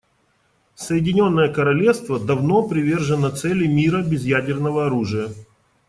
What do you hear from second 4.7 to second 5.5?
оружия.